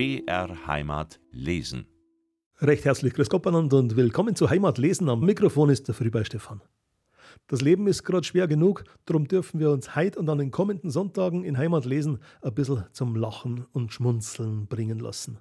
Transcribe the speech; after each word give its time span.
BR 0.00 0.66
Heimat 0.66 1.20
lesen. 1.30 1.86
Recht 2.58 2.86
herzlich 2.86 3.12
grüß 3.12 3.28
Gott 3.28 3.46
und 3.46 3.96
willkommen 3.96 4.34
zu 4.34 4.48
Heimat 4.48 4.78
lesen. 4.78 5.10
Am 5.10 5.20
Mikrofon 5.20 5.68
ist 5.68 5.88
der 5.88 5.94
Frühbei 5.94 6.24
Stefan. 6.24 6.62
Das 7.48 7.60
Leben 7.60 7.86
ist 7.86 8.02
gerade 8.04 8.24
schwer 8.24 8.48
genug, 8.48 8.84
darum 9.04 9.28
dürfen 9.28 9.60
wir 9.60 9.70
uns 9.70 9.94
heute 9.94 10.18
und 10.18 10.30
an 10.30 10.38
den 10.38 10.50
kommenden 10.50 10.88
Sonntagen 10.88 11.44
in 11.44 11.58
Heimat 11.58 11.84
lesen 11.84 12.18
ein 12.40 12.54
bisschen 12.54 12.84
zum 12.92 13.14
Lachen 13.14 13.66
und 13.72 13.92
Schmunzeln 13.92 14.68
bringen 14.68 15.00
lassen. 15.00 15.38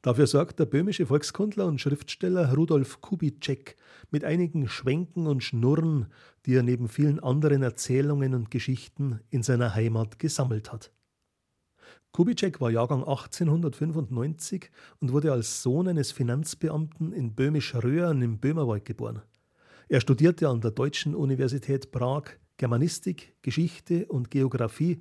Dafür 0.00 0.26
sorgt 0.26 0.58
der 0.58 0.66
böhmische 0.66 1.06
Volkskundler 1.06 1.66
und 1.66 1.80
Schriftsteller 1.80 2.52
Rudolf 2.52 3.00
Kubitschek 3.00 3.76
mit 4.10 4.24
einigen 4.24 4.66
Schwenken 4.66 5.28
und 5.28 5.44
Schnurren, 5.44 6.08
die 6.46 6.56
er 6.56 6.64
neben 6.64 6.88
vielen 6.88 7.20
anderen 7.20 7.62
Erzählungen 7.62 8.34
und 8.34 8.50
Geschichten 8.50 9.20
in 9.30 9.44
seiner 9.44 9.72
Heimat 9.72 10.18
gesammelt 10.18 10.72
hat. 10.72 10.90
Kubitschek 12.12 12.60
war 12.60 12.70
Jahrgang 12.70 13.00
1895 13.00 14.70
und 15.00 15.12
wurde 15.12 15.32
als 15.32 15.62
Sohn 15.62 15.88
eines 15.88 16.12
Finanzbeamten 16.12 17.14
in 17.14 17.34
Böhmisch-Röhren 17.34 18.20
im 18.20 18.38
Böhmerwald 18.38 18.84
geboren. 18.84 19.22
Er 19.88 20.02
studierte 20.02 20.50
an 20.50 20.60
der 20.60 20.72
Deutschen 20.72 21.14
Universität 21.14 21.90
Prag 21.90 22.24
Germanistik, 22.58 23.34
Geschichte 23.40 24.04
und 24.08 24.30
Geographie 24.30 25.00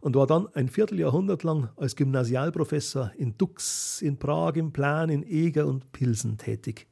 und 0.00 0.16
war 0.16 0.26
dann 0.26 0.48
ein 0.54 0.68
Vierteljahrhundert 0.68 1.44
lang 1.44 1.68
als 1.76 1.94
Gymnasialprofessor 1.94 3.12
in 3.16 3.38
Dux, 3.38 4.02
in 4.02 4.18
Prag, 4.18 4.56
in 4.56 4.72
Plan, 4.72 5.10
in 5.10 5.22
Eger 5.22 5.68
und 5.68 5.92
Pilsen 5.92 6.38
tätig. 6.38 6.88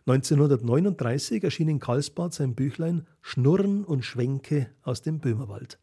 1939 0.00 1.42
erschien 1.42 1.68
in 1.68 1.80
Karlsbad 1.80 2.34
sein 2.34 2.54
Büchlein 2.54 3.06
Schnurren 3.22 3.82
und 3.84 4.04
Schwänke 4.04 4.68
aus 4.82 5.00
dem 5.00 5.20
Böhmerwald 5.20 5.78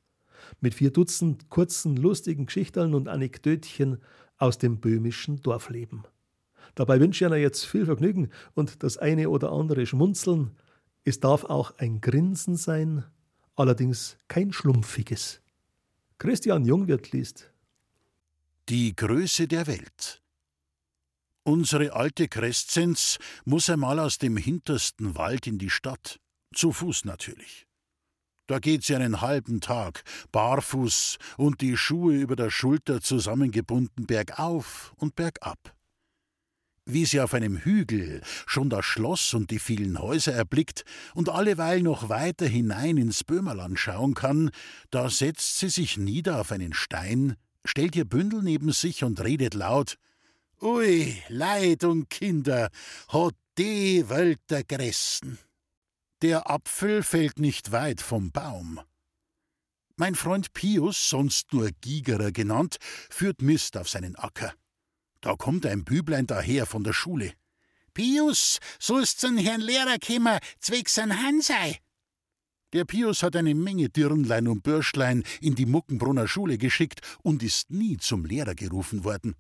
mit 0.62 0.73
vier 0.73 0.91
Dutzend 0.91 1.49
kurzen, 1.49 1.95
lustigen 1.98 2.45
Geschichten 2.45 2.94
und 2.94 3.08
Anekdötchen 3.08 4.00
aus 4.38 4.58
dem 4.58 4.80
böhmischen 4.80 5.42
Dorfleben. 5.42 6.03
Dabei 6.75 7.00
wünsche 7.00 7.25
ich 7.25 7.31
Ihnen 7.31 7.42
jetzt 7.42 7.66
viel 7.66 7.86
Vergnügen 7.86 8.30
und 8.53 8.83
das 8.83 8.97
eine 8.97 9.30
oder 9.30 9.52
andere 9.52 9.86
Schmunzeln. 9.86 10.52
Es 11.03 11.20
darf 11.20 11.45
auch 11.45 11.78
ein 11.78 12.02
Grinsen 12.02 12.58
sein, 12.58 13.05
allerdings 13.55 14.17
kein 14.28 14.52
schlumpfiges. 14.52 15.42
Christian 16.17 16.66
Jungwirth 16.66 17.11
liest. 17.11 17.52
Die 18.70 18.95
Größe 18.95 19.48
der 19.48 19.67
Welt. 19.67 20.22
Unsere 21.44 21.94
alte 21.94 22.27
Crescenz 22.27 23.20
muss 23.45 23.70
einmal 23.70 24.00
aus 24.00 24.17
dem 24.17 24.36
hintersten 24.36 25.16
Wald 25.16 25.45
in 25.45 25.59
die 25.59 25.70
Stadt. 25.70 26.20
Zu 26.53 26.72
Fuß 26.72 27.05
natürlich. 27.05 27.67
Da 28.48 28.60
geht 28.60 28.84
sie 28.84 28.96
einen 28.96 29.22
halben 29.22 29.60
Tag, 29.60 30.04
barfuß 30.32 31.18
und 31.38 31.62
die 31.62 31.78
Schuhe 31.78 32.16
über 32.16 32.36
der 32.36 32.52
Schulter 32.52 33.02
zusammengebunden 33.02 34.06
bergauf 34.06 34.94
und 34.98 35.16
bergab. 35.16 35.74
Wie 36.88 37.06
sie 37.06 37.20
auf 37.20 37.34
einem 37.34 37.58
Hügel 37.58 38.22
schon 38.46 38.70
das 38.70 38.86
Schloss 38.86 39.34
und 39.34 39.50
die 39.50 39.58
vielen 39.58 39.98
Häuser 40.00 40.34
erblickt 40.34 40.86
und 41.16 41.30
alleweil 41.30 41.82
noch 41.82 42.10
weiter 42.10 42.46
hinein 42.46 42.98
ins 42.98 43.23
Böhmerland 43.23 43.80
schauen 43.80 44.14
kann, 44.14 44.52
da 44.92 45.10
setzt 45.10 45.58
sie 45.58 45.70
sich 45.70 45.98
nieder 45.98 46.40
auf 46.40 46.52
einen 46.52 46.73
Stein, 46.73 47.38
stellt 47.64 47.96
ihr 47.96 48.06
Bündel 48.06 48.44
neben 48.44 48.72
sich 48.72 49.04
und 49.04 49.23
redet 49.23 49.56
laut 49.56 49.98
Ui, 50.62 51.22
Leid 51.28 51.84
und 51.84 52.10
Kinder, 52.10 52.70
hat 53.10 53.36
die 53.58 54.08
Welt 54.08 54.40
der 54.50 54.64
Gressen. 54.64 55.40
Der 56.21 56.49
Apfel 56.49 57.03
fällt 57.03 57.39
nicht 57.39 57.73
weit 57.73 57.99
vom 57.99 58.31
Baum. 58.31 58.80
Mein 59.97 60.16
Freund 60.16 60.53
Pius, 60.53 61.09
sonst 61.09 61.52
nur 61.52 61.71
Gigerer 61.81 62.31
genannt, 62.31 62.77
führt 63.09 63.41
Mist 63.41 63.75
auf 63.75 63.89
seinen 63.89 64.16
Acker. 64.16 64.53
Da 65.19 65.36
kommt 65.36 65.66
ein 65.66 65.83
Büblein 65.83 66.25
daher 66.25 66.65
von 66.65 66.83
der 66.83 66.93
Schule. 66.93 67.33
Pius, 67.93 68.59
sollst 68.80 69.20
zum 69.20 69.37
Herrn 69.37 69.61
Lehrer 69.61 69.98
kommen, 69.99 70.39
zwecks 70.59 70.99
ein 70.99 71.21
Hansei. 71.21 71.80
Der 72.71 72.86
Pius 72.86 73.21
hat 73.21 73.36
eine 73.36 73.55
Menge 73.55 73.89
Dirnlein 73.89 74.48
und 74.48 74.64
Bürschlein 74.64 75.23
in 75.42 75.55
die 75.55 75.65
Muckenbrunner 75.65 76.27
Schule 76.27 76.58
geschickt 76.58 77.02
und 77.23 77.43
ist 77.43 77.71
nie 77.71 77.98
zum 77.98 78.25
Lehrer 78.25 78.55
gerufen 78.55 79.04
worden. 79.04 79.36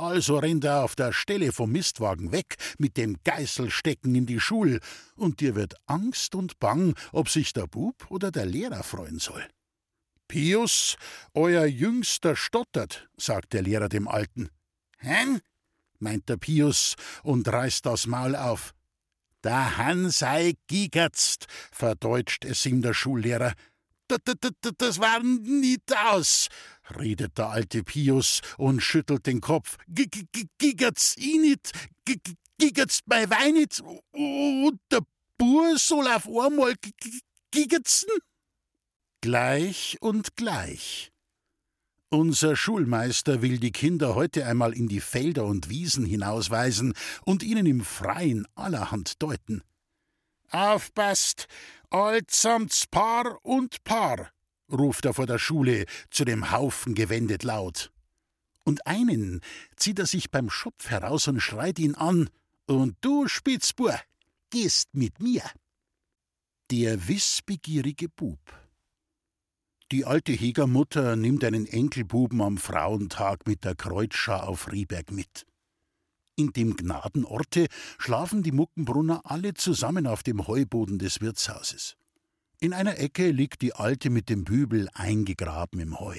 Also 0.00 0.38
rennt 0.38 0.64
er 0.64 0.82
auf 0.82 0.96
der 0.96 1.12
Stelle 1.12 1.52
vom 1.52 1.72
Mistwagen 1.72 2.32
weg 2.32 2.56
mit 2.78 2.96
dem 2.96 3.18
Geißelstecken 3.22 4.14
in 4.14 4.24
die 4.24 4.40
Schule, 4.40 4.80
und 5.14 5.40
dir 5.40 5.54
wird 5.54 5.74
Angst 5.84 6.34
und 6.34 6.58
Bang, 6.58 6.94
ob 7.12 7.28
sich 7.28 7.52
der 7.52 7.66
Bub 7.66 8.06
oder 8.08 8.30
der 8.30 8.46
Lehrer 8.46 8.82
freuen 8.82 9.18
soll. 9.18 9.46
Pius, 10.26 10.96
euer 11.34 11.66
Jüngster 11.66 12.34
stottert, 12.34 13.10
sagt 13.18 13.52
der 13.52 13.60
Lehrer 13.60 13.90
dem 13.90 14.08
Alten. 14.08 14.48
Hen? 14.96 15.42
meint 15.98 16.30
der 16.30 16.38
Pius 16.38 16.94
und 17.22 17.46
reißt 17.46 17.84
das 17.84 18.06
Maul 18.06 18.36
auf. 18.36 18.72
Der 19.44 19.76
Han 19.76 20.08
sei 20.08 20.54
gigertst, 20.66 21.46
verdeutscht 21.72 22.46
es 22.46 22.64
ihm 22.64 22.80
der 22.80 22.94
Schullehrer 22.94 23.52
das 24.78 24.98
war 24.98 25.22
nicht 25.22 25.96
aus, 25.96 26.48
redet 26.98 27.38
der 27.38 27.50
alte 27.50 27.82
Pius 27.82 28.40
und 28.58 28.80
schüttelt 28.80 29.26
den 29.26 29.40
Kopf. 29.40 29.76
Gigert's 29.88 31.16
i 31.16 31.38
nit, 31.38 31.70
gigert's 32.58 33.00
bei 33.06 33.28
Wein 33.30 33.54
nit, 33.54 33.80
und 34.12 34.80
der 34.90 35.00
Bur 35.38 35.78
soll 35.78 36.06
auf 36.06 36.26
einmal 36.26 36.74
gigertzen? 37.50 38.08
Gleich 39.22 39.96
und 40.00 40.36
gleich. 40.36 41.12
Unser 42.12 42.56
Schulmeister 42.56 43.40
will 43.40 43.58
die 43.58 43.70
Kinder 43.70 44.16
heute 44.16 44.44
einmal 44.44 44.72
in 44.72 44.88
die 44.88 45.00
Felder 45.00 45.44
und 45.44 45.68
Wiesen 45.68 46.04
hinausweisen 46.04 46.94
und 47.24 47.42
ihnen 47.44 47.66
im 47.66 47.82
Freien 47.82 48.48
allerhand 48.56 49.22
deuten. 49.22 49.62
Aufpasst, 50.50 51.46
allsamts 51.90 52.86
Paar 52.88 53.38
und 53.44 53.84
Paar, 53.84 54.30
ruft 54.70 55.04
er 55.04 55.14
vor 55.14 55.26
der 55.26 55.38
Schule 55.38 55.84
zu 56.10 56.24
dem 56.24 56.50
Haufen 56.50 56.94
gewendet 56.94 57.44
laut. 57.44 57.92
Und 58.64 58.86
einen 58.86 59.40
zieht 59.76 59.98
er 60.00 60.06
sich 60.06 60.30
beim 60.30 60.50
Schopf 60.50 60.90
heraus 60.90 61.28
und 61.28 61.40
schreit 61.40 61.78
ihn 61.78 61.94
an: 61.94 62.30
Und 62.66 62.96
du, 63.00 63.28
Spitzbur, 63.28 63.98
gehst 64.50 64.88
mit 64.92 65.20
mir. 65.20 65.42
Der 66.70 67.08
wissbegierige 67.08 68.08
Bub. 68.08 68.40
Die 69.92 70.04
alte 70.04 70.32
Hegermutter 70.32 71.16
nimmt 71.16 71.42
einen 71.42 71.66
Enkelbuben 71.66 72.40
am 72.42 72.58
Frauentag 72.58 73.46
mit 73.46 73.64
der 73.64 73.74
Kreuzschar 73.74 74.48
auf 74.48 74.70
Rieberg 74.70 75.10
mit. 75.10 75.46
In 76.40 76.54
dem 76.54 76.74
Gnadenorte 76.74 77.66
schlafen 77.98 78.42
die 78.42 78.50
Muckenbrunner 78.50 79.20
alle 79.24 79.52
zusammen 79.52 80.06
auf 80.06 80.22
dem 80.22 80.46
Heuboden 80.46 80.98
des 80.98 81.20
Wirtshauses. 81.20 81.98
In 82.60 82.72
einer 82.72 82.98
Ecke 82.98 83.30
liegt 83.30 83.60
die 83.60 83.74
Alte 83.74 84.08
mit 84.08 84.30
dem 84.30 84.44
Bübel 84.44 84.88
eingegraben 84.94 85.80
im 85.80 86.00
Heu. 86.00 86.18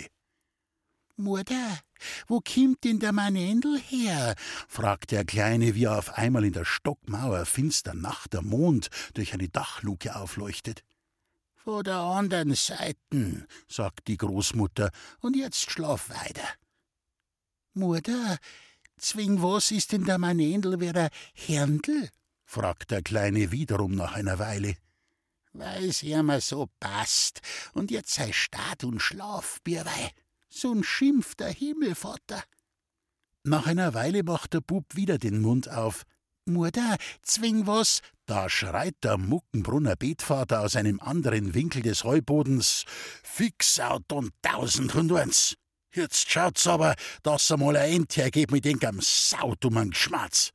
Mutter, 1.15 1.79
wo 2.27 2.39
kimmt 2.39 2.83
denn 2.83 2.99
der 2.99 3.13
Manendl 3.13 3.79
her? 3.79 4.35
fragt 4.67 5.09
der 5.09 5.25
Kleine, 5.25 5.73
wie 5.73 5.85
er 5.85 5.97
auf 5.97 6.15
einmal 6.19 6.45
in 6.45 6.53
der 6.53 6.65
Stockmauer 6.65 7.47
finster 7.47 7.95
Nacht 7.95 8.33
der 8.33 8.43
Mond 8.43 8.89
durch 9.15 9.33
eine 9.33 9.49
Dachluke 9.49 10.15
aufleuchtet. 10.15 10.83
Vor 11.55 11.81
der 11.81 11.97
anderen 11.97 12.53
Seiten, 12.53 13.47
sagt 13.67 14.07
die 14.07 14.17
Großmutter, 14.17 14.91
und 15.19 15.35
jetzt 15.35 15.71
schlaf 15.71 16.09
weiter. 16.09 16.47
Mutter, 17.73 18.37
Zwing 19.01 19.41
was 19.41 19.71
ist 19.71 19.91
denn 19.91 20.05
der 20.05 20.19
Manendl 20.19 20.79
wieder 20.79 21.09
Herndl? 21.33 22.09
fragt 22.45 22.91
der 22.91 23.01
Kleine 23.01 23.51
wiederum 23.51 23.95
nach 23.95 24.13
einer 24.13 24.37
Weile. 24.37 24.75
Weil's 25.53 26.03
mir 26.03 26.39
so 26.39 26.69
passt, 26.79 27.41
und 27.73 27.89
jetzt 27.89 28.13
sei 28.13 28.31
Staat 28.31 28.83
und 28.83 29.01
Schlaf, 29.01 29.59
Bierwei. 29.63 30.11
So'n 30.53 30.83
schimpft 30.83 31.39
der 31.39 31.51
Himmelvater. 31.51 32.43
Nach 33.43 33.65
einer 33.65 33.95
Weile 33.95 34.21
macht 34.23 34.53
der 34.53 34.61
Bub 34.61 34.85
wieder 34.93 35.17
den 35.17 35.41
Mund 35.41 35.67
auf. 35.67 36.03
Mutter, 36.45 36.97
zwing 37.23 37.65
was? 37.65 38.01
Da 38.27 38.49
schreit 38.49 38.95
der 39.03 39.17
Muckenbrunner 39.17 39.95
Betvater 39.95 40.61
aus 40.61 40.75
einem 40.75 40.99
anderen 40.99 41.55
Winkel 41.55 41.81
des 41.81 42.03
Heubodens. 42.03 42.85
Fix 43.23 43.79
out 43.79 44.11
und 44.13 44.31
tausend 44.43 44.93
und 44.93 45.11
eins. 45.11 45.55
Jetzt 45.93 46.31
schaut's 46.31 46.67
aber, 46.67 46.95
dass 47.23 47.49
er 47.49 47.57
mal 47.57 47.75
ein 47.75 47.91
End 47.91 48.15
hergeht 48.15 48.51
mit 48.51 48.65
engem 48.65 48.99
saudummen 49.01 49.91
Geschmatz. 49.91 50.51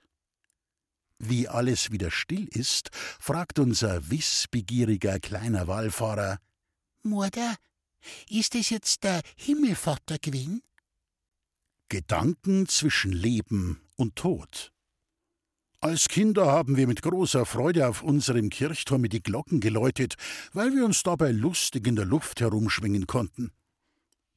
Wie 1.18 1.48
alles 1.48 1.90
wieder 1.90 2.10
still 2.10 2.46
ist, 2.48 2.90
fragt 3.20 3.58
unser 3.58 4.10
wissbegieriger 4.10 5.18
kleiner 5.18 5.66
Wallfahrer: 5.66 6.38
Mutter, 7.02 7.56
ist 8.28 8.54
es 8.54 8.70
jetzt 8.70 9.04
der 9.04 9.20
Himmelvater 9.36 10.18
gewesen? 10.18 10.62
Gedanken 11.88 12.66
zwischen 12.66 13.12
Leben 13.12 13.80
und 13.96 14.16
Tod. 14.16 14.72
Als 15.80 16.08
Kinder 16.08 16.46
haben 16.46 16.76
wir 16.76 16.86
mit 16.86 17.02
großer 17.02 17.46
Freude 17.46 17.86
auf 17.86 18.02
unserem 18.02 18.50
Kirchturm 18.50 19.08
die 19.08 19.22
Glocken 19.22 19.60
geläutet, 19.60 20.16
weil 20.52 20.74
wir 20.74 20.84
uns 20.84 21.02
dabei 21.02 21.30
lustig 21.30 21.86
in 21.86 21.96
der 21.96 22.06
Luft 22.06 22.40
herumschwingen 22.40 23.06
konnten. 23.06 23.52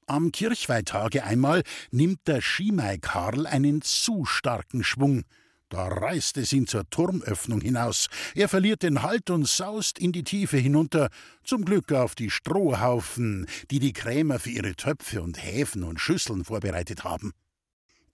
Am 0.10 0.32
Kirchweihtage 0.32 1.24
einmal 1.24 1.62
nimmt 1.92 2.28
der 2.28 2.42
Schimei 2.42 2.98
Karl 2.98 3.46
einen 3.46 3.84
zu 3.84 4.26
starken 4.26 4.84
Schwung. 4.84 5.24
Da 5.70 5.88
reißt 5.88 6.38
es 6.38 6.52
ihn 6.52 6.66
zur 6.66 6.90
Turmöffnung 6.90 7.62
hinaus. 7.62 8.08
Er 8.34 8.50
verliert 8.50 8.82
den 8.82 9.04
Halt 9.04 9.30
und 9.30 9.48
saust 9.48 10.00
in 10.00 10.12
die 10.12 10.24
Tiefe 10.24 10.58
hinunter, 10.58 11.10
zum 11.44 11.64
Glück 11.64 11.92
auf 11.92 12.16
die 12.16 12.32
Strohhaufen, 12.32 13.46
die 13.70 13.78
die 13.78 13.94
Krämer 13.94 14.40
für 14.40 14.50
ihre 14.50 14.74
Töpfe 14.76 15.22
und 15.22 15.44
Häfen 15.44 15.84
und 15.84 16.00
Schüsseln 16.00 16.44
vorbereitet 16.44 17.04
haben. 17.04 17.34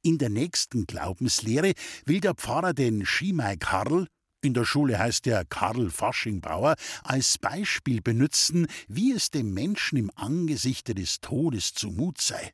In 0.02 0.18
der 0.18 0.30
nächsten 0.30 0.88
Glaubenslehre 0.88 1.72
will 2.06 2.20
der 2.20 2.34
Pfarrer 2.34 2.74
den 2.74 3.06
Schimei 3.06 3.56
Karl, 3.56 4.08
in 4.46 4.54
der 4.54 4.66
Schule 4.66 4.98
heißt 4.98 5.28
er 5.28 5.44
Karl 5.44 5.90
Faschingbauer, 5.90 6.76
als 7.04 7.38
Beispiel 7.38 8.02
benützen, 8.02 8.68
wie 8.88 9.12
es 9.12 9.32
dem 9.32 9.54
Menschen 9.54 9.98
im 9.98 10.12
Angesichte 10.16 10.96
des 10.96 11.20
Todes 11.20 11.74
zumut 11.74 12.22
sei. 12.22 12.54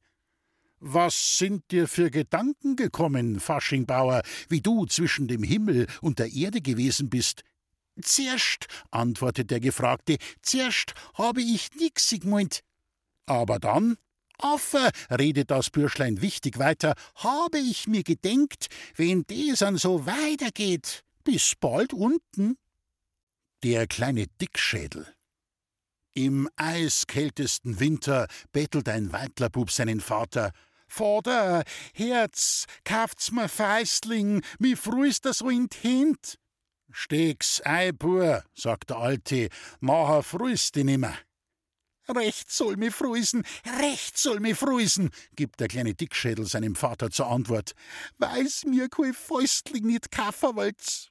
Was 0.79 1.37
sind 1.37 1.69
dir 1.69 1.87
für 1.87 2.09
Gedanken 2.09 2.75
gekommen, 2.75 3.39
Faschingbauer, 3.39 4.23
wie 4.49 4.61
du 4.61 4.87
zwischen 4.87 5.27
dem 5.27 5.43
Himmel 5.43 5.85
und 6.01 6.17
der 6.17 6.31
Erde 6.33 6.61
gewesen 6.61 7.09
bist? 7.09 7.43
Zuerst, 8.01 8.65
antwortet 8.89 9.51
der 9.51 9.59
Gefragte, 9.59 10.17
zuerst 10.41 10.93
habe 11.13 11.41
ich 11.41 11.69
nix 11.75 12.09
gemeint. 12.09 12.61
Aber 13.27 13.59
dann? 13.59 13.97
Affe, 14.39 14.89
redet 15.11 15.51
das 15.51 15.69
Bürschlein 15.69 16.21
wichtig 16.21 16.57
weiter, 16.57 16.95
habe 17.15 17.59
ich 17.59 17.87
mir 17.87 18.01
gedenkt, 18.01 18.67
wenn 18.95 19.23
das 19.27 19.61
an 19.61 19.77
so 19.77 20.07
weitergeht, 20.07 21.03
bis 21.31 21.55
bald 21.55 21.93
unten. 21.93 22.57
Der 23.63 23.87
kleine 23.87 24.27
Dickschädel. 24.27 25.07
Im 26.13 26.49
eiskältesten 26.57 27.79
Winter 27.79 28.27
bettelt 28.51 28.89
ein 28.89 29.13
Weitlerbub 29.13 29.71
seinen 29.71 30.01
Vater. 30.01 30.51
Vater, 30.89 31.63
Herz, 31.93 32.65
kauft's 32.83 33.31
mir 33.31 33.47
Feistling, 33.47 34.43
mi 34.59 34.75
fruist 34.75 35.23
so 35.33 35.47
in 35.49 35.69
Hint. 35.81 36.37
Stegs 36.91 37.61
ei, 37.63 37.93
Bur, 37.93 38.43
sagt 38.53 38.89
der 38.89 38.97
Alte, 38.97 39.47
nachher 39.79 40.23
fruist 40.23 40.75
dich 40.75 40.83
nimmer. 40.83 41.17
Recht 42.09 42.51
soll 42.51 42.75
mi 42.75 42.91
fruisen, 42.91 43.45
recht 43.79 44.17
soll 44.17 44.41
mi 44.41 44.53
fruisen, 44.53 45.11
gibt 45.37 45.61
der 45.61 45.69
kleine 45.69 45.93
Dickschädel 45.93 46.45
seinem 46.45 46.75
Vater 46.75 47.09
zur 47.09 47.27
Antwort, 47.27 47.71
weil's 48.17 48.65
mir 48.65 48.89
kein 48.89 49.13
Fäustling 49.13 49.85
nit 49.85 50.11
kaufen 50.11 50.57
wollt's. 50.57 51.10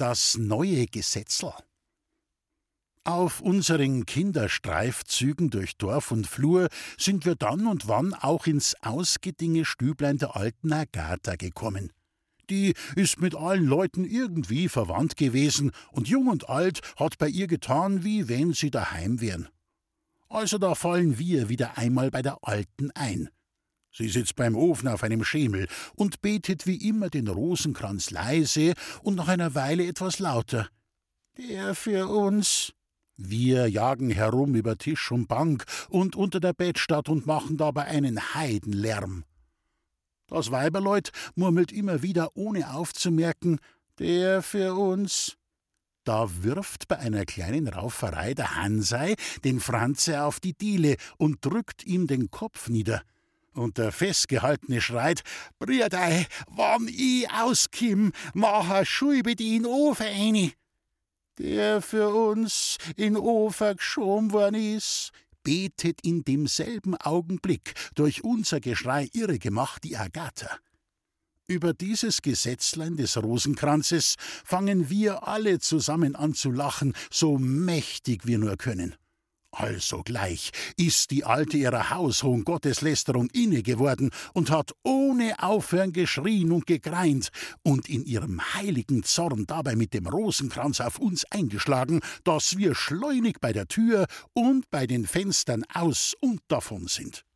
Das 0.00 0.38
neue 0.38 0.86
Gesetzl. 0.86 1.52
Auf 3.04 3.42
unseren 3.42 4.06
Kinderstreifzügen 4.06 5.50
durch 5.50 5.76
Dorf 5.76 6.10
und 6.10 6.26
Flur 6.26 6.70
sind 6.96 7.26
wir 7.26 7.34
dann 7.34 7.66
und 7.66 7.86
wann 7.86 8.14
auch 8.14 8.46
ins 8.46 8.74
ausgedinge 8.80 9.66
Stüblein 9.66 10.16
der 10.16 10.36
alten 10.36 10.72
Agatha 10.72 11.36
gekommen. 11.36 11.92
Die 12.48 12.72
ist 12.96 13.20
mit 13.20 13.34
allen 13.34 13.66
Leuten 13.66 14.06
irgendwie 14.06 14.70
verwandt 14.70 15.18
gewesen 15.18 15.70
und 15.92 16.08
jung 16.08 16.28
und 16.28 16.48
alt 16.48 16.80
hat 16.96 17.18
bei 17.18 17.28
ihr 17.28 17.46
getan, 17.46 18.02
wie 18.02 18.26
wenn 18.26 18.54
sie 18.54 18.70
daheim 18.70 19.20
wären. 19.20 19.50
Also 20.30 20.56
da 20.56 20.74
fallen 20.74 21.18
wir 21.18 21.50
wieder 21.50 21.76
einmal 21.76 22.10
bei 22.10 22.22
der 22.22 22.38
Alten 22.40 22.90
ein. 22.92 23.28
Sie 23.92 24.08
sitzt 24.08 24.36
beim 24.36 24.54
Ofen 24.54 24.88
auf 24.88 25.02
einem 25.02 25.24
Schemel 25.24 25.66
und 25.94 26.22
betet 26.22 26.66
wie 26.66 26.88
immer 26.88 27.10
den 27.10 27.28
Rosenkranz 27.28 28.10
leise 28.10 28.74
und 29.02 29.16
nach 29.16 29.28
einer 29.28 29.54
Weile 29.54 29.86
etwas 29.86 30.18
lauter. 30.18 30.68
Der 31.36 31.74
für 31.74 32.08
uns, 32.08 32.72
wir 33.16 33.66
jagen 33.68 34.10
herum 34.10 34.54
über 34.54 34.78
Tisch 34.78 35.10
und 35.10 35.26
Bank 35.26 35.64
und 35.88 36.16
unter 36.16 36.40
der 36.40 36.52
Bettstatt 36.52 37.08
und 37.08 37.26
machen 37.26 37.56
dabei 37.56 37.84
einen 37.84 38.34
Heidenlärm. 38.34 39.24
Das 40.28 40.52
Weiberleut 40.52 41.10
murmelt 41.34 41.72
immer 41.72 42.02
wieder, 42.02 42.36
ohne 42.36 42.72
aufzumerken, 42.72 43.58
der 43.98 44.42
für 44.42 44.74
uns. 44.74 45.36
Da 46.04 46.28
wirft 46.42 46.88
bei 46.88 46.98
einer 46.98 47.24
kleinen 47.26 47.68
Rauferei 47.68 48.34
der 48.34 48.56
Hansei 48.56 49.16
den 49.44 49.60
Franze 49.60 50.22
auf 50.22 50.40
die 50.40 50.54
Diele 50.54 50.96
und 51.18 51.44
drückt 51.44 51.84
ihm 51.84 52.06
den 52.06 52.30
Kopf 52.30 52.68
nieder. 52.68 53.02
Und 53.52 53.78
der 53.78 53.92
Festgehaltene 53.92 54.80
schreit: 54.80 55.22
Brüdei, 55.58 56.26
wann 56.48 56.88
ich 56.88 57.30
auskimm, 57.30 58.12
mach 58.34 58.68
a 58.68 58.84
Schulbe 58.84 59.34
die 59.36 59.56
in 59.56 59.66
Ofen 59.66 60.06
eine 60.06 60.52
der 61.40 61.80
für 61.80 62.08
uns 62.10 62.76
in 62.96 63.16
Ofer 63.16 63.74
geschoben 63.74 64.32
worden 64.32 64.76
ist, 64.76 65.10
betet 65.42 66.00
in 66.02 66.22
demselben 66.22 66.94
Augenblick 66.96 67.72
durch 67.94 68.22
unser 68.22 68.60
Geschrei 68.60 69.08
irre 69.14 69.38
gemacht 69.38 69.84
die 69.84 69.96
Agatha. 69.96 70.58
Über 71.48 71.72
dieses 71.72 72.22
Gesetzlein 72.22 72.96
des 72.96 73.16
Rosenkranzes 73.16 74.16
fangen 74.44 74.90
wir 74.90 75.26
alle 75.26 75.58
zusammen 75.58 76.14
an 76.14 76.34
zu 76.34 76.52
lachen, 76.52 76.94
so 77.10 77.38
mächtig 77.38 78.26
wir 78.26 78.38
nur 78.38 78.56
können. 78.56 78.94
Also 79.60 80.02
gleich 80.02 80.52
ist 80.78 81.10
die 81.10 81.24
Alte 81.24 81.58
ihrer 81.58 81.90
haushohen 81.90 82.44
Gotteslästerung 82.44 83.28
inne 83.34 83.62
geworden 83.62 84.10
und 84.32 84.50
hat 84.50 84.72
ohne 84.84 85.42
Aufhören 85.42 85.92
geschrien 85.92 86.50
und 86.50 86.66
gegreint 86.66 87.28
und 87.62 87.86
in 87.86 88.06
ihrem 88.06 88.40
heiligen 88.54 89.02
Zorn 89.02 89.44
dabei 89.44 89.76
mit 89.76 89.92
dem 89.92 90.06
Rosenkranz 90.06 90.80
auf 90.80 90.98
uns 90.98 91.26
eingeschlagen, 91.30 92.00
dass 92.24 92.56
wir 92.56 92.74
schleunig 92.74 93.36
bei 93.42 93.52
der 93.52 93.68
Tür 93.68 94.06
und 94.32 94.70
bei 94.70 94.86
den 94.86 95.06
Fenstern 95.06 95.66
aus 95.74 96.14
und 96.20 96.40
davon 96.48 96.86
sind. 96.86 97.26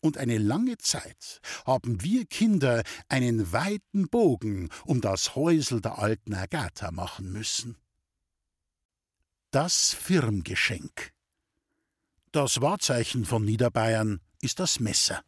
Und 0.00 0.16
eine 0.16 0.38
lange 0.38 0.78
Zeit 0.78 1.42
haben 1.66 2.02
wir 2.02 2.24
Kinder 2.24 2.82
einen 3.10 3.52
weiten 3.52 4.08
Bogen 4.08 4.70
um 4.86 5.02
das 5.02 5.34
Häusel 5.34 5.82
der 5.82 5.98
alten 5.98 6.32
Agatha 6.32 6.90
machen 6.90 7.30
müssen. 7.30 7.76
Das 9.50 9.92
Firmgeschenk 9.92 11.12
das 12.32 12.60
Wahrzeichen 12.60 13.24
von 13.24 13.44
Niederbayern 13.44 14.20
ist 14.40 14.60
das 14.60 14.80
Messer. 14.80 15.22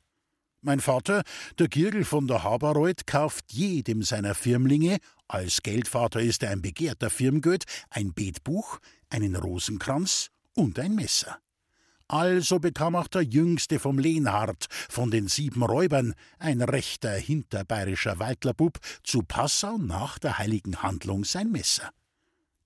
Mein 0.61 0.81
Vater, 0.81 1.25
der 1.59 1.67
Girgel 1.67 2.05
von 2.05 2.29
der 2.29 2.45
Haberreuth, 2.45 3.07
kauft 3.07 3.53
jedem 3.53 4.03
seiner 4.03 4.35
Firmlinge, 4.35 4.99
als 5.27 5.63
Geldvater 5.63 6.21
ist 6.21 6.45
er 6.45 6.51
ein 6.51 6.63
begehrter 6.63 7.11
Firmgöt, 7.11 7.65
ein 7.91 8.13
Betbuch, 8.13 8.79
einen 9.11 9.35
Rosenkranz 9.35 10.31
und 10.55 10.79
ein 10.79 10.95
Messer. 10.95 11.39
Also 12.07 12.61
bekam 12.61 12.95
auch 12.95 13.09
der 13.09 13.23
jüngste 13.23 13.81
vom 13.81 13.99
Lehnhardt, 13.99 14.67
von 14.71 15.11
den 15.11 15.27
sieben 15.27 15.63
Räubern, 15.63 16.15
ein 16.39 16.61
rechter 16.61 17.13
hinterbayerischer 17.13 18.19
Weitlerbub, 18.19 18.79
zu 19.03 19.23
Passau 19.23 19.79
nach 19.79 20.19
der 20.19 20.39
heiligen 20.39 20.83
Handlung 20.83 21.25
sein 21.25 21.51
Messer. 21.51 21.91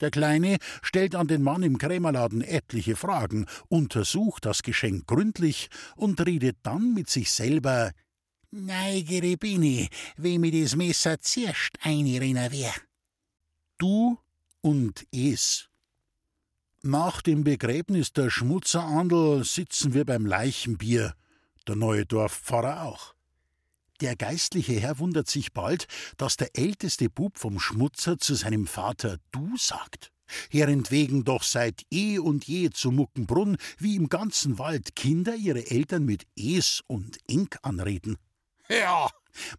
Der 0.00 0.10
Kleine 0.10 0.58
stellt 0.82 1.14
an 1.14 1.26
den 1.26 1.42
Mann 1.42 1.62
im 1.62 1.78
Krämerladen 1.78 2.42
etliche 2.42 2.96
Fragen, 2.96 3.46
untersucht 3.68 4.44
das 4.44 4.62
Geschenk 4.62 5.06
gründlich 5.06 5.68
und 5.96 6.24
redet 6.24 6.58
dann 6.62 6.94
mit 6.94 7.08
sich 7.08 7.30
selber 7.30 7.92
Neigere 8.50 9.36
bin 9.36 9.62
ich, 9.62 9.90
wem 10.16 10.44
ich 10.44 10.62
das 10.62 10.76
Messer 10.76 11.20
zuerst 11.20 11.72
einrennen 11.82 12.52
wär. 12.52 12.72
Du 13.76 14.18
und 14.60 15.06
es. 15.12 15.68
Nach 16.82 17.20
dem 17.20 17.42
Begräbnis 17.42 18.12
der 18.12 18.30
Schmutzerandel 18.30 19.44
sitzen 19.44 19.92
wir 19.92 20.04
beim 20.04 20.24
Leichenbier, 20.24 21.14
der 21.66 21.76
neue 21.76 22.06
Dorfpfarrer 22.06 22.84
auch. 22.84 23.15
Der 24.00 24.16
geistliche 24.16 24.74
Herr 24.74 24.98
wundert 24.98 25.28
sich 25.28 25.52
bald, 25.52 25.86
dass 26.16 26.36
der 26.36 26.50
älteste 26.56 27.08
Bub 27.08 27.38
vom 27.38 27.58
Schmutzer 27.58 28.18
zu 28.18 28.34
seinem 28.34 28.66
Vater 28.66 29.18
Du 29.32 29.56
sagt. 29.56 30.12
Herentwegen 30.50 31.24
doch 31.24 31.42
seit 31.42 31.82
eh 31.90 32.18
und 32.18 32.46
je 32.46 32.70
zu 32.70 32.90
Muckenbrunn, 32.90 33.56
wie 33.78 33.96
im 33.96 34.08
ganzen 34.08 34.58
Wald 34.58 34.96
Kinder 34.96 35.34
ihre 35.34 35.70
Eltern 35.70 36.04
mit 36.04 36.26
Es 36.36 36.82
und 36.88 37.18
Enk 37.28 37.58
anreden. 37.62 38.18
Ja, 38.68 39.08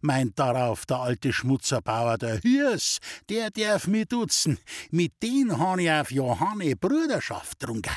meint 0.00 0.38
darauf 0.38 0.84
der 0.86 0.98
alte 0.98 1.32
Schmutzerbauer, 1.32 2.18
der 2.18 2.40
Hirs, 2.40 2.98
der 3.28 3.50
darf 3.50 3.86
mi 3.86 4.04
duzen, 4.04 4.58
mit 4.90 5.22
den 5.22 5.58
han 5.58 5.78
ich 5.78 5.90
auf 5.90 6.10
Johanne 6.10 6.76
Bruderschaft 6.76 7.60
trunken. 7.60 7.96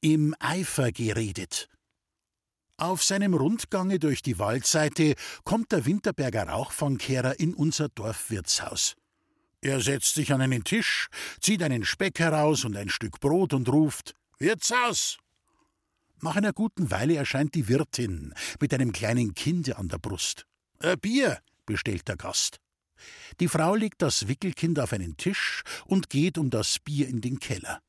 Im 0.00 0.34
Eifer 0.40 0.92
geredet, 0.92 1.68
auf 2.80 3.04
seinem 3.04 3.34
Rundgange 3.34 3.98
durch 3.98 4.22
die 4.22 4.38
Waldseite 4.38 5.14
kommt 5.44 5.72
der 5.72 5.86
Winterberger 5.86 6.48
Rauchfangkehrer 6.48 7.38
in 7.38 7.54
unser 7.54 7.88
Dorfwirtshaus. 7.88 8.96
Er 9.60 9.80
setzt 9.80 10.14
sich 10.14 10.32
an 10.32 10.40
einen 10.40 10.64
Tisch, 10.64 11.08
zieht 11.40 11.62
einen 11.62 11.84
Speck 11.84 12.18
heraus 12.18 12.64
und 12.64 12.76
ein 12.76 12.88
Stück 12.88 13.20
Brot 13.20 13.52
und 13.52 13.68
ruft 13.68 14.14
Wirtshaus. 14.38 15.18
Nach 16.22 16.36
einer 16.36 16.52
guten 16.52 16.90
Weile 16.90 17.16
erscheint 17.16 17.54
die 17.54 17.68
Wirtin 17.68 18.34
mit 18.60 18.72
einem 18.72 18.92
kleinen 18.92 19.34
Kinde 19.34 19.76
an 19.76 19.88
der 19.88 19.98
Brust. 19.98 20.46
Ein 20.78 20.98
Bier, 20.98 21.38
bestellt 21.66 22.08
der 22.08 22.16
Gast. 22.16 22.58
Die 23.38 23.48
Frau 23.48 23.74
legt 23.74 24.02
das 24.02 24.28
Wickelkind 24.28 24.78
auf 24.78 24.92
einen 24.92 25.16
Tisch 25.16 25.62
und 25.86 26.10
geht 26.10 26.38
um 26.38 26.50
das 26.50 26.78
Bier 26.78 27.08
in 27.08 27.20
den 27.20 27.38
Keller. 27.38 27.80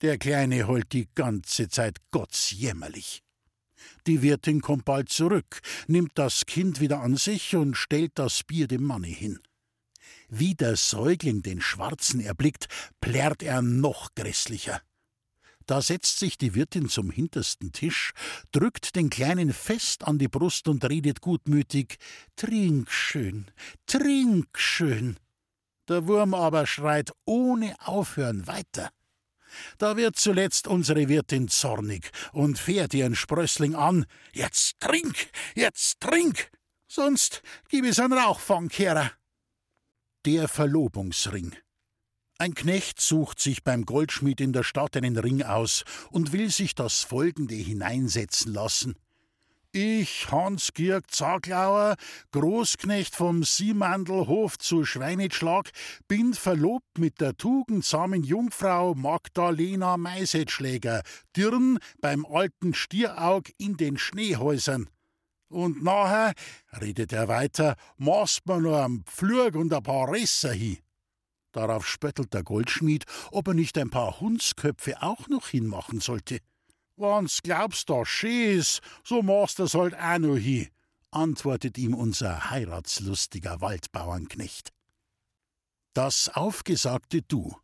Der 0.00 0.18
Kleine 0.18 0.66
heult 0.66 0.92
die 0.92 1.08
ganze 1.14 1.68
Zeit 1.68 1.98
gottsjämmerlich. 2.10 3.22
Die 4.06 4.22
Wirtin 4.22 4.60
kommt 4.60 4.84
bald 4.84 5.08
zurück, 5.08 5.60
nimmt 5.86 6.12
das 6.14 6.46
Kind 6.46 6.80
wieder 6.80 7.00
an 7.00 7.16
sich 7.16 7.54
und 7.56 7.76
stellt 7.76 8.12
das 8.16 8.42
Bier 8.44 8.66
dem 8.66 8.84
Manne 8.84 9.08
hin. 9.08 9.38
Wie 10.28 10.54
der 10.54 10.76
Säugling 10.76 11.42
den 11.42 11.60
Schwarzen 11.60 12.20
erblickt, 12.20 12.68
plärrt 13.00 13.42
er 13.42 13.62
noch 13.62 14.14
grässlicher. 14.14 14.80
Da 15.66 15.80
setzt 15.80 16.18
sich 16.18 16.38
die 16.38 16.54
Wirtin 16.54 16.88
zum 16.88 17.10
hintersten 17.10 17.72
Tisch, 17.72 18.12
drückt 18.50 18.96
den 18.96 19.10
Kleinen 19.10 19.52
fest 19.52 20.04
an 20.04 20.18
die 20.18 20.28
Brust 20.28 20.68
und 20.68 20.84
redet 20.84 21.20
gutmütig: 21.20 21.98
Trink 22.36 22.90
schön, 22.90 23.46
trink 23.86 24.58
schön. 24.58 25.18
Der 25.88 26.06
Wurm 26.06 26.34
aber 26.34 26.66
schreit 26.66 27.12
ohne 27.24 27.74
Aufhören 27.80 28.46
weiter. 28.46 28.90
Da 29.78 29.96
wird 29.96 30.16
zuletzt 30.16 30.66
unsere 30.66 31.08
Wirtin 31.08 31.48
zornig 31.48 32.10
und 32.32 32.58
fährt 32.58 32.94
ihren 32.94 33.14
Sprössling 33.14 33.74
an. 33.74 34.06
Jetzt 34.32 34.80
trink, 34.80 35.30
jetzt 35.54 36.00
trink, 36.00 36.50
sonst 36.88 37.42
gib 37.68 37.84
es 37.84 37.98
an 37.98 38.12
Rauchfangkehrer. 38.12 39.12
Der 40.24 40.48
Verlobungsring. 40.48 41.56
Ein 42.38 42.54
Knecht 42.54 43.00
sucht 43.00 43.38
sich 43.38 43.62
beim 43.62 43.84
Goldschmied 43.84 44.40
in 44.40 44.52
der 44.52 44.64
Stadt 44.64 44.96
einen 44.96 45.16
Ring 45.16 45.42
aus 45.42 45.84
und 46.10 46.32
will 46.32 46.50
sich 46.50 46.74
das 46.74 47.02
folgende 47.02 47.54
hineinsetzen 47.54 48.52
lassen. 48.52 48.96
Ich, 49.74 50.30
Hans-Georg 50.30 51.10
Zaglauer, 51.10 51.96
Großknecht 52.32 53.16
vom 53.16 53.42
Siemandelhof 53.42 54.58
zu 54.58 54.84
Schweinitschlag, 54.84 55.70
bin 56.06 56.34
verlobt 56.34 56.98
mit 56.98 57.22
der 57.22 57.38
tugendsamen 57.38 58.22
Jungfrau 58.22 58.94
Magdalena 58.94 59.96
Meisetschläger, 59.96 61.00
Dirn 61.34 61.78
beim 62.02 62.26
alten 62.26 62.74
Stieraug 62.74 63.50
in 63.56 63.78
den 63.78 63.96
Schneehäusern. 63.96 64.90
Und 65.48 65.82
nachher, 65.82 66.34
redet 66.78 67.14
er 67.14 67.28
weiter, 67.28 67.76
maßt 67.96 68.40
man 68.44 68.64
nur 68.64 68.78
am 68.78 69.04
Pflug 69.06 69.54
und 69.54 69.72
ein 69.72 69.82
paar 69.82 70.12
Resser 70.12 70.52
hin. 70.52 70.80
Darauf 71.52 71.88
spöttelt 71.88 72.34
der 72.34 72.42
Goldschmied, 72.42 73.06
ob 73.30 73.48
er 73.48 73.54
nicht 73.54 73.78
ein 73.78 73.88
paar 73.88 74.20
Hundsköpfe 74.20 75.02
auch 75.02 75.28
noch 75.28 75.48
hinmachen 75.48 76.00
sollte. 76.00 76.40
Wann's 77.02 77.42
glaubst, 77.42 77.90
da 77.90 78.04
is, 78.22 78.80
so 79.04 79.22
machst 79.22 79.58
du's 79.58 79.74
halt 79.74 79.94
auch 79.94 80.18
noch 80.18 80.36
hin, 80.36 80.68
antwortet 81.10 81.76
ihm 81.76 81.94
unser 81.94 82.50
heiratslustiger 82.50 83.60
Waldbauernknecht. 83.60 84.72
Das 85.94 86.30
aufgesagte 86.30 87.22
Du. 87.22 87.56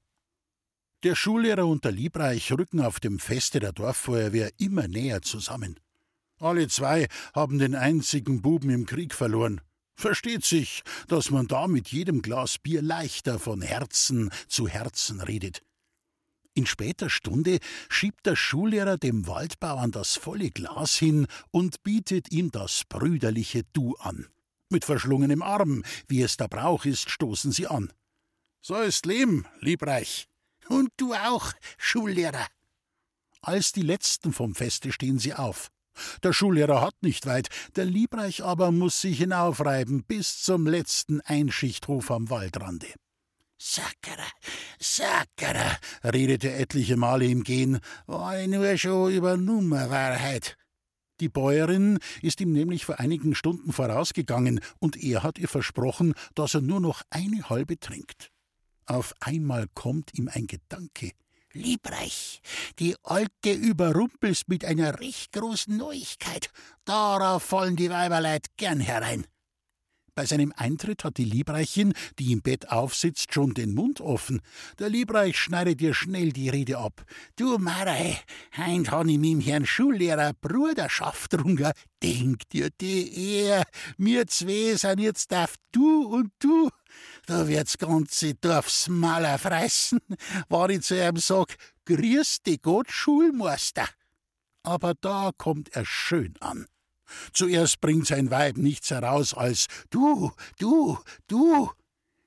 Der 1.05 1.15
Schullehrer 1.15 1.67
und 1.67 1.85
der 1.85 1.93
Liebreich 1.93 2.51
rücken 2.51 2.81
auf 2.81 2.99
dem 2.99 3.21
Feste 3.21 3.61
der 3.61 3.73
Dorffeuerwehr 3.73 4.51
immer 4.59 4.89
näher 4.89 5.23
zusammen. 5.23 5.79
Alle 6.41 6.67
zwei 6.67 7.07
haben 7.33 7.61
den 7.61 7.77
einzigen 7.77 8.43
Buben 8.43 8.71
im 8.71 8.87
Krieg 8.87 9.15
verloren. 9.15 9.61
Versteht 9.95 10.45
sich, 10.45 10.83
dass 11.07 11.31
man 11.31 11.47
da 11.47 11.69
mit 11.69 11.89
jedem 11.89 12.23
Glas 12.23 12.59
Bier 12.59 12.83
leichter 12.83 13.39
von 13.39 13.63
Herzen 13.63 14.31
zu 14.49 14.67
Herzen 14.69 15.21
redet. 15.21 15.63
In 16.59 16.67
später 16.67 17.09
Stunde 17.09 17.61
schiebt 17.89 18.27
der 18.27 18.35
Schullehrer 18.35 18.99
dem 18.99 19.29
Waldbauern 19.29 19.93
das 19.93 20.17
volle 20.17 20.51
Glas 20.51 20.97
hin 20.97 21.29
und 21.53 21.85
bietet 21.85 22.33
ihm 22.33 22.51
das 22.51 22.83
brüderliche 22.89 23.63
Du 23.73 23.95
an. 23.99 24.27
Mit 24.69 24.85
verschlungenem 24.85 25.41
Arm, 25.41 25.85
wie 26.09 26.21
es 26.21 26.37
der 26.37 26.49
Brauch 26.49 26.85
ist, 26.85 27.11
stoßen 27.11 27.53
sie 27.53 27.69
an. 27.69 27.93
So 28.61 28.75
ist 28.75 29.07
Leben, 29.07 29.47
Liebreich. 29.61 30.27
Und 30.67 30.91
du 30.97 31.15
auch, 31.15 31.53
Schullehrer. 31.77 32.49
Als 33.41 33.71
die 33.71 33.83
Letzten 33.83 34.33
vom 34.33 34.57
Feste 34.57 34.91
stehen 34.91 35.21
sie 35.21 35.35
auf. 35.35 35.71
Der 36.25 36.33
Schullehrer 36.33 36.81
hat 36.81 37.01
nicht 37.03 37.25
weit, 37.27 37.51
der 37.77 37.85
Liebreich 37.85 38.43
aber 38.43 38.73
muss 38.73 39.01
sich 39.01 39.19
hinaufreiben 39.19 40.03
bis 40.03 40.43
zum 40.43 40.67
letzten 40.67 41.21
Einschichthof 41.21 42.11
am 42.11 42.31
Waldrande. 42.31 42.89
Sackere, 43.59 44.27
Sackere, 44.79 45.79
redete 46.05 46.53
etliche 46.53 46.97
Male 46.97 47.27
im 47.27 47.43
Gehen, 47.43 47.81
war 48.07 48.47
nur 48.47 48.77
schon 48.77 49.13
über 49.13 49.37
Nummerwahrheit. 49.37 50.57
Die 51.21 51.29
Bäuerin 51.29 51.99
ist 52.23 52.41
ihm 52.41 52.53
nämlich 52.53 52.85
vor 52.85 53.01
einigen 53.01 53.35
Stunden 53.35 53.73
vorausgegangen, 53.73 54.61
und 54.79 54.97
er 54.97 55.25
hat 55.25 55.39
ihr 55.39 55.49
versprochen, 55.49 56.15
dass 56.37 56.55
er 56.55 56.61
nur 56.61 56.81
noch 56.81 57.03
eine 57.11 57.49
halbe 57.49 57.81
trinkt. 57.81 58.31
Auf 58.87 59.13
einmal 59.19 59.67
kommt 59.75 60.17
ihm 60.17 60.31
ein 60.33 60.47
Gedanke. 60.47 61.11
Liebreich, 61.53 62.41
die 62.79 62.95
Alte 63.03 63.53
überrumpelst 63.53 64.49
mit 64.49 64.65
einer 64.65 65.01
recht 65.01 65.33
großen 65.33 65.77
Neuigkeit. 65.77 66.51
Darauf 66.85 67.43
fallen 67.43 67.75
die 67.75 67.91
Weiberleid 67.91 68.47
gern 68.57 68.79
herein. 68.79 69.27
Bei 70.19 70.27
seinem 70.27 70.53
Eintritt 70.57 71.05
hat 71.05 71.17
die 71.17 71.25
Liebreichin, 71.25 71.95
die 72.19 72.33
im 72.33 72.43
Bett 72.43 72.71
aufsitzt, 72.71 73.33
schon 73.33 73.55
den 73.55 73.73
Mund 73.73 74.01
offen. 74.01 74.41
Der 74.81 74.89
Liebreich 74.89 75.39
schneidet 75.39 75.81
ihr 75.81 75.95
schnell 75.95 76.33
die 76.33 76.49
Rede 76.49 76.79
ab. 76.79 77.05
Du 77.37 77.57
Marei, 77.59 78.19
heint 78.51 78.91
han 78.91 79.09
ich 79.09 79.19
mit 79.19 79.47
Herrn 79.47 79.65
Schullehrer 79.65 80.33
Bruderschaft 80.41 81.35
drunter. 81.35 81.71
Denk 82.03 82.49
dir 82.49 82.71
die 82.81 83.37
Ehr, 83.37 83.63
mir 83.97 84.27
zwei 84.27 84.75
sind 84.75 84.99
jetzt 84.99 85.33
auf 85.33 85.55
du 85.71 86.07
und 86.09 86.33
du. 86.41 86.69
Da 87.27 87.47
wird's 87.47 87.79
ganze 87.79 88.35
Dorfs 88.35 88.89
Maler 88.89 89.39
fressen, 89.39 90.01
war 90.49 90.69
ich 90.69 90.83
zu 90.83 91.01
ihm 91.01 91.19
sag, 91.19 91.55
grüß 91.85 92.43
dich 92.43 92.61
Gott, 92.61 92.91
Schulmeister. 92.91 93.87
Aber 94.65 94.95
da 95.01 95.31
kommt 95.39 95.77
er 95.77 95.85
schön 95.85 96.35
an. 96.41 96.67
Zuerst 97.33 97.81
bringt 97.81 98.07
sein 98.07 98.31
Weib 98.31 98.57
nichts 98.57 98.91
heraus 98.91 99.35
als 99.35 99.67
Du, 99.91 100.33
du, 100.59 100.99
du. 101.27 101.71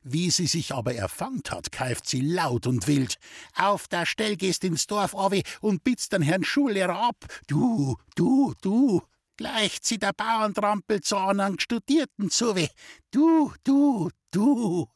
Wie 0.04 0.32
sie 0.32 0.48
sich 0.48 0.74
aber 0.74 0.96
erfangt 0.96 1.52
hat, 1.52 1.72
keift 1.72 2.08
sie 2.08 2.22
laut 2.22 2.66
und 2.66 2.88
wild. 2.88 3.18
Auf 3.56 3.88
der 3.88 4.08
Stell 4.08 4.36
gehst 4.36 4.64
ins 4.64 4.88
Dorf, 4.88 5.16
Avi, 5.16 5.44
und 5.62 5.84
bittst 5.84 6.12
den 6.12 6.24
Herrn 6.24 6.44
Schullehrer 6.44 6.98
ab. 6.98 7.26
Du, 7.48 7.98
du, 8.16 8.54
du. 8.62 9.04
Gleicht 9.38 9.86
sie 9.86 10.00
der 10.00 10.14
Bauerntrampel 10.14 11.02
zu 11.02 11.18
anderen 11.18 11.60
Studierten 11.60 12.32
zu 12.32 12.56
wie. 12.56 12.70
Du, 13.12 13.54
du, 13.64 14.10
du. 14.32 14.88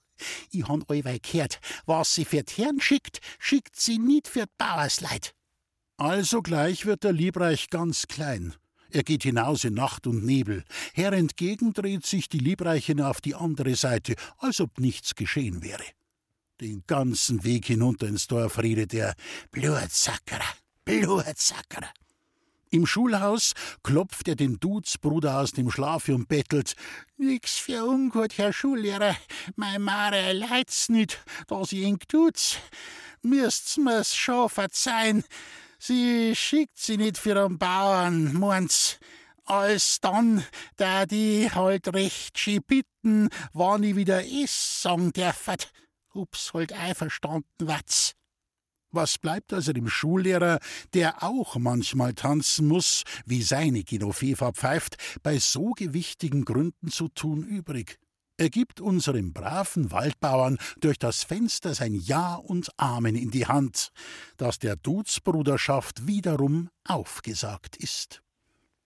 Ich 0.52 0.68
han 0.68 0.84
allweil 0.88 1.20
gehört, 1.20 1.60
was 1.86 2.16
sie 2.16 2.26
für 2.26 2.44
Herrn 2.56 2.80
schickt, 2.80 3.20
schickt 3.38 3.76
sie 3.76 4.00
nicht 4.00 4.28
für 4.28 4.46
Bauersleid. 4.58 5.36
Also 5.98 6.42
gleich 6.42 6.86
wird 6.86 7.04
der 7.04 7.14
Liebreich 7.14 7.70
ganz 7.70 8.08
klein 8.08 8.56
er 8.96 9.04
geht 9.04 9.24
hinaus 9.24 9.66
in 9.66 9.74
Nacht 9.74 10.08
und 10.08 10.24
Nebel. 10.24 10.64
Herentgegen 10.94 11.74
dreht 11.74 12.06
sich 12.06 12.30
die 12.30 12.40
Liebreichin 12.40 13.02
auf 13.02 13.20
die 13.20 13.36
andere 13.36 13.76
Seite, 13.76 14.16
als 14.38 14.62
ob 14.62 14.80
nichts 14.80 15.16
geschehen 15.16 15.62
wäre. 15.62 15.84
Den 16.62 16.84
ganzen 16.88 17.44
Weg 17.44 17.66
hinunter 17.66 18.08
ins 18.08 18.28
Dorf 18.28 18.58
redet 18.60 18.94
er 18.94 19.14
Blutsackerer, 19.52 20.48
Blutsackerer. 20.86 21.90
Im 22.70 22.86
Schulhaus 22.86 23.52
klopft 23.84 24.30
er 24.30 24.36
den 24.36 24.60
Dutzbruder 24.60 25.40
aus 25.40 25.52
dem 25.52 25.70
Schlaf 25.70 26.08
und 26.08 26.30
bettelt: 26.30 26.76
Nix 27.18 27.58
für 27.58 27.84
ungut, 27.84 28.38
Herr 28.38 28.54
Schullehrer. 28.54 29.18
Mein 29.58 29.82
Mare 29.82 30.32
leid's 30.32 30.88
nicht, 30.88 31.20
dass 31.48 31.74
ich 31.74 31.80
ihn 31.80 32.00
tut's. 32.08 32.58
Müsst's 33.22 33.76
mir's 33.78 34.16
schon 34.16 34.50
verzeihen. 34.50 35.26
Sie 35.80 36.36
schickt 36.36 36.78
sie 36.78 36.98
nicht 36.98 37.18
für 37.18 37.44
einen 37.44 37.58
Bauern, 37.58 38.34
meint's. 38.34 39.00
Als 39.48 40.00
dann, 40.02 40.44
da 40.76 41.06
die 41.06 41.52
halt 41.54 41.94
recht 41.94 42.40
schön 42.40 42.64
bitten, 42.66 43.30
wann 43.54 43.84
ich 43.84 43.96
wieder 43.96 44.26
is 44.26 44.82
sagen 44.82 45.14
dürfet. 45.14 45.72
Ups, 46.14 46.54
halt 46.54 46.74
einverstanden 46.74 47.46
wat's. 47.60 48.16
Was 48.96 49.18
bleibt 49.18 49.52
also 49.52 49.74
dem 49.74 49.90
Schullehrer, 49.90 50.60
der 50.94 51.22
auch 51.22 51.58
manchmal 51.58 52.14
tanzen 52.14 52.68
muss, 52.68 53.04
wie 53.26 53.44
seine 53.44 53.84
Genoveva 53.84 54.54
pfeift, 54.54 54.96
bei 55.22 55.38
so 55.38 55.72
gewichtigen 55.72 56.46
Gründen 56.46 56.90
zu 56.90 57.10
tun 57.10 57.44
übrig? 57.44 58.00
Er 58.38 58.50
gibt 58.50 58.82
unserem 58.82 59.32
braven 59.32 59.92
Waldbauern 59.92 60.58
durch 60.82 61.00
das 61.00 61.24
Fenster 61.24 61.74
sein 61.74 61.94
Ja 61.94 62.36
und 62.36 62.70
Amen 62.78 63.16
in 63.16 63.32
die 63.32 63.48
Hand, 63.48 63.92
dass 64.36 64.60
der 64.60 64.76
Dutzbruderschaft 64.76 66.06
wiederum 66.06 66.70
aufgesagt 66.86 67.78
ist. 67.78 68.25